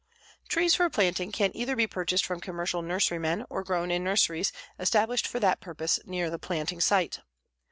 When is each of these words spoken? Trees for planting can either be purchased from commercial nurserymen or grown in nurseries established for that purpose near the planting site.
Trees 0.49 0.73
for 0.73 0.89
planting 0.89 1.31
can 1.31 1.51
either 1.55 1.75
be 1.75 1.85
purchased 1.85 2.25
from 2.25 2.39
commercial 2.41 2.81
nurserymen 2.81 3.45
or 3.51 3.63
grown 3.63 3.91
in 3.91 4.03
nurseries 4.03 4.51
established 4.79 5.27
for 5.27 5.39
that 5.39 5.61
purpose 5.61 5.99
near 6.07 6.31
the 6.31 6.39
planting 6.39 6.81
site. 6.81 7.19